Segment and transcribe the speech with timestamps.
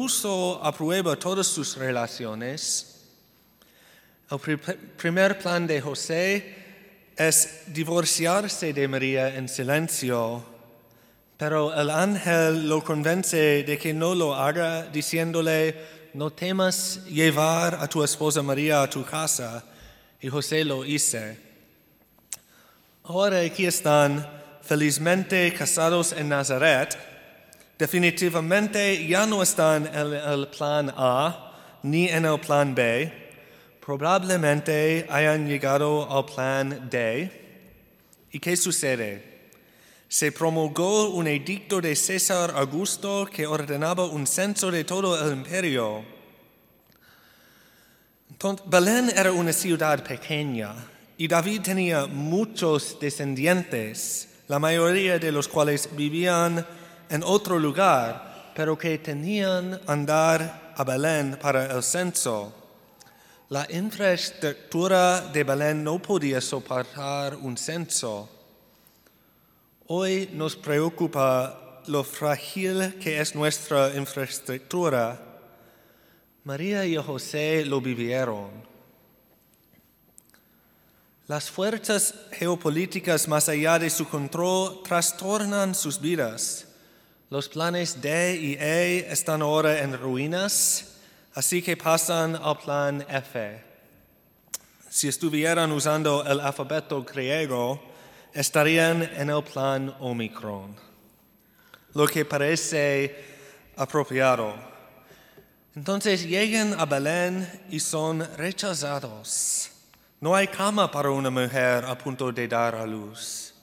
[0.00, 0.72] puso a
[1.18, 3.04] todas sus relaciones.
[4.30, 4.38] El
[4.96, 6.56] primer plan de José
[7.14, 10.42] es divorciarse de María en silencio,
[11.36, 15.76] pero el ángel lo convence de que no lo haga, diciéndole,
[16.14, 19.62] no temas llevar a tu esposa María a tu casa,
[20.18, 21.18] y José lo hizo.
[23.04, 24.26] Ahora aquí están
[24.62, 27.09] felizmente casados en Nazaret,
[27.80, 33.10] definitivamente ya no están en el plan A ni en el plan B,
[33.80, 37.32] probablemente hayan llegado al plan D.
[38.32, 39.48] ¿Y qué sucede?
[40.08, 46.04] Se promulgó un edicto de César Augusto que ordenaba un censo de todo el imperio.
[48.28, 50.74] Entonces, Belén era una ciudad pequeña
[51.16, 56.66] y David tenía muchos descendientes, la mayoría de los cuales vivían
[57.10, 62.54] en otro lugar, pero que tenían andar a Belén para el censo.
[63.48, 68.28] La infraestructura de Belén no podía soportar un censo.
[69.88, 75.20] Hoy nos preocupa lo frágil que es nuestra infraestructura.
[76.44, 78.50] María y José lo vivieron.
[81.26, 86.69] Las fuerzas geopolíticas más allá de su control trastornan sus vidas.
[87.30, 90.96] Los planes D y E están ahora en ruinas,
[91.32, 93.62] así que pasan al plan F.
[94.88, 97.80] Si estuvieran usando el alfabeto griego,
[98.34, 100.74] estarían en el plan Omicron,
[101.94, 103.24] lo que parece
[103.76, 104.52] apropiado.
[105.76, 109.70] Entonces llegan a Belén y son rechazados.
[110.20, 113.54] No hay cama para una mujer a punto de dar a luz.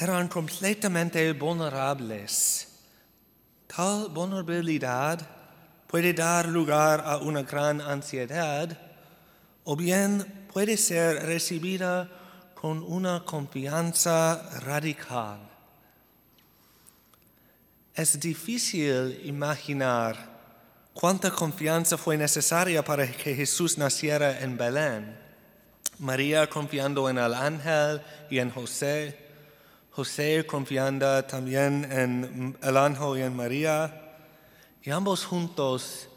[0.00, 2.68] Eran completamente vulnerables.
[3.66, 5.20] Tal vulnerabilidad
[5.86, 8.76] puede dar lugar a una gran ansiedad
[9.64, 12.08] o bien puede ser recibida
[12.54, 15.40] con una confianza radical.
[17.94, 20.30] Es difícil imaginar
[20.92, 25.16] Cuánta confianza fue necesaria para que Jesús naciera en Belén.
[25.98, 29.29] María confiando en el ángel y en José.
[30.00, 34.16] José confiando también en el ángel y en María.
[34.82, 36.08] Y ambos juntos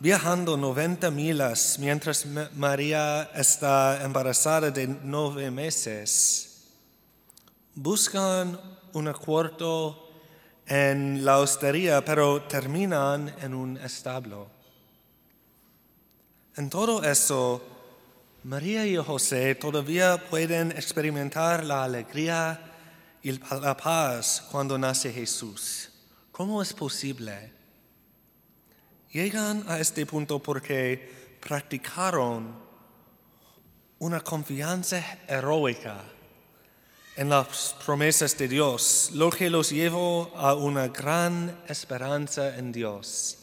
[0.00, 6.64] viajando 90 milas mientras María está embarazada de nueve meses.
[7.76, 8.58] Buscan
[8.92, 10.10] un cuarto
[10.66, 14.48] en la hostería, pero terminan en un establo.
[16.56, 17.62] En todo eso,
[18.42, 22.66] María y José todavía pueden experimentar la alegría
[23.22, 25.90] y la paz cuando nace Jesús.
[26.32, 27.52] ¿Cómo es posible?
[29.12, 32.54] Llegan a este punto porque practicaron
[33.98, 36.02] una confianza heroica
[37.16, 43.36] en las promesas de Dios, lo que los llevó a una gran esperanza en Dios.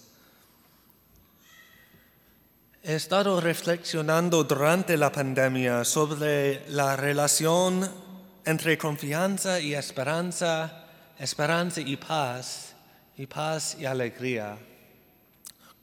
[2.81, 8.06] He estado reflexionando durante la pandemia sobre la relación
[8.47, 10.85] entre confianza y esperanza,
[11.19, 12.73] esperanza y paz,
[13.17, 14.57] y paz y alegría.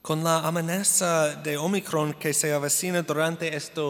[0.00, 3.82] Con la amenaza de Omicron que se avecina durante este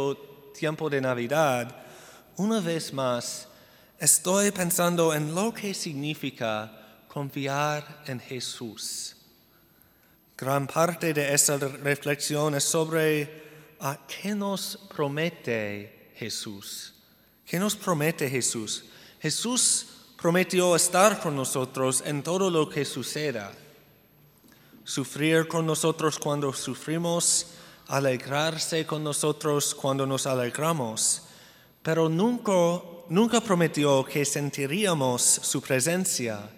[0.58, 1.72] tiempo de Navidad,
[2.36, 3.46] una vez más,
[3.96, 9.14] estoy pensando en lo que significa confiar en Jesús.
[10.36, 16.93] Gran parte de esta reflexión es sobre a qué nos promete Jesús.
[17.46, 18.84] ¿Qué nos promete Jesús?
[19.20, 19.86] Jesús
[20.20, 23.52] prometió estar con nosotros en todo lo que suceda.
[24.84, 27.48] Sufrir con nosotros cuando sufrimos,
[27.88, 31.22] alegrarse con nosotros cuando nos alegramos,
[31.82, 32.52] pero nunca
[33.08, 36.50] nunca prometió que sentiríamos su presencia,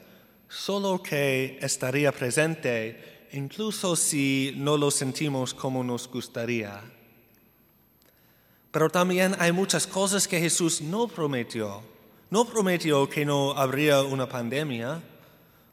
[0.48, 6.95] solo que estaría presente, incluso si no lo sentimos como nos gustaría.
[8.76, 11.80] Pero también hay muchas cosas que Jesús no prometió.
[12.28, 15.00] No prometió que no habría una pandemia,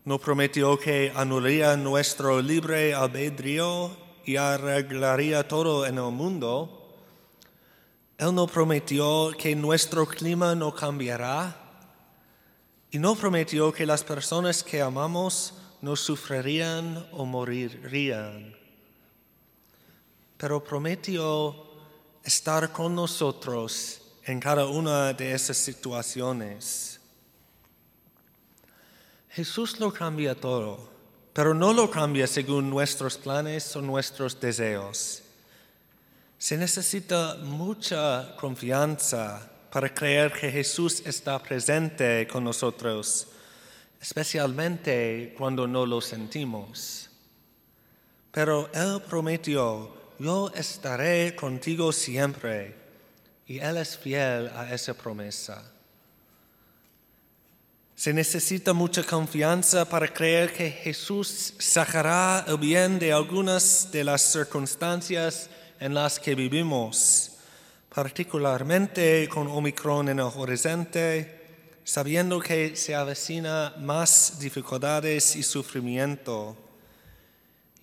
[0.05, 3.91] no prometió que anularía nuestro libre albedrío
[4.23, 6.95] y arreglaría todo en el mundo.
[8.17, 11.57] Él no prometió que nuestro clima no cambiará
[12.89, 18.55] y no prometió que las personas que amamos no sufrirían o morirían.
[20.37, 21.72] Pero prometió
[22.23, 26.99] estar con nosotros en cada una de esas situaciones.
[29.29, 30.91] Jesús lo cambia todo.
[31.33, 35.23] pero no lo cambia según nuestros planes o nuestros deseos.
[36.37, 43.29] Se necesita mucha confianza para creer que Jesús está presente con nosotros,
[43.99, 47.09] especialmente cuando no lo sentimos.
[48.31, 52.75] Pero Él prometió, yo estaré contigo siempre,
[53.45, 55.61] y Él es fiel a esa promesa.
[57.95, 64.21] Se necesita mucha confianza para creer que Jesús sacará el bien de algunas de las
[64.21, 65.49] circunstancias
[65.79, 67.33] en las que vivimos
[67.93, 71.41] particularmente con Omicron en el horizonte,
[71.83, 76.57] sabiendo que se avecina más dificultades y sufrimiento.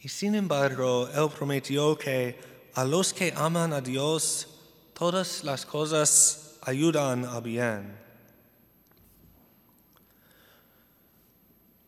[0.00, 2.38] Y sin embargo, Él prometió que
[2.74, 4.48] a los que aman a Dios,
[4.94, 7.98] todas las cosas ayudan a bien.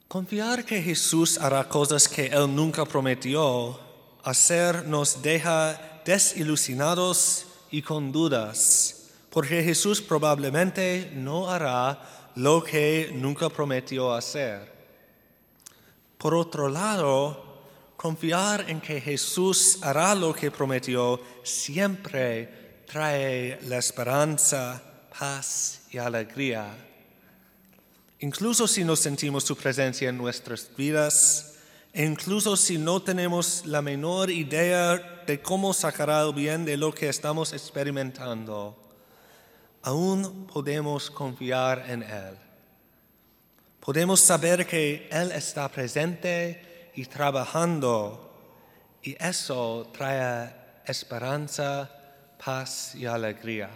[0.08, 3.80] Confiar que Jesús hará cosas que Él nunca prometió
[4.24, 13.48] hacer nos deja desilusionados y con dudas, porque Jesús probablemente no hará lo que nunca
[13.48, 14.70] prometió hacer.
[16.18, 17.51] Por otro lado,
[18.02, 24.82] confiar en que Jesús hará lo que prometió siempre trae la esperanza,
[25.16, 26.66] paz y alegría.
[28.18, 31.54] Incluso si no sentimos su presencia en nuestras vidas,
[31.92, 36.92] e incluso si no tenemos la menor idea de cómo sacará el bien de lo
[36.92, 38.76] que estamos experimentando,
[39.80, 42.34] aún podemos confiar en Él.
[43.78, 48.32] Podemos saber que Él está presente y trabajando
[49.02, 50.54] y eso trae
[50.86, 51.90] esperanza,
[52.42, 53.70] paz y alegría.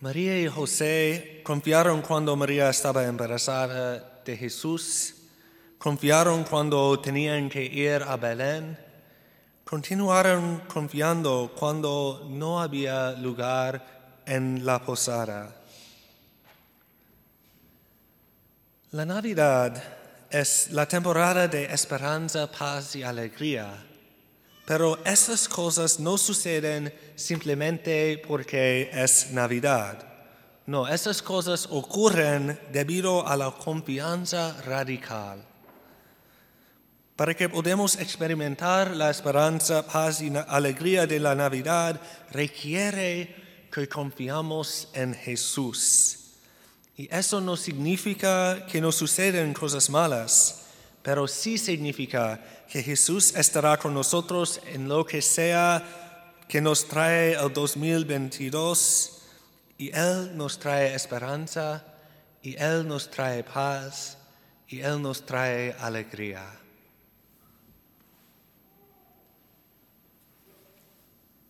[0.00, 5.14] María y José confiaron cuando María estaba embarazada de Jesús,
[5.78, 8.76] confiaron cuando tenían que ir a Belén,
[9.64, 15.61] continuaron confiando cuando no había lugar en la posada.
[18.92, 19.82] La Navidad
[20.28, 23.72] es la temporada de esperanza, paz y alegría,
[24.66, 29.96] pero esas cosas no suceden simplemente porque es Navidad.
[30.66, 35.42] No, esas cosas ocurren debido a la confianza radical.
[37.16, 41.98] Para que podamos experimentar la esperanza, paz y alegría de la Navidad,
[42.30, 46.21] requiere que confiamos en Jesús.
[47.02, 50.66] Y eso no significa que no suceden cosas malas,
[51.02, 52.40] pero sí significa
[52.70, 55.82] que Jesús estará con nosotros en lo que sea
[56.46, 59.20] que nos trae el 2022
[59.78, 61.84] y Él nos trae esperanza,
[62.40, 64.18] y Él nos trae paz,
[64.68, 66.61] y Él nos trae alegría.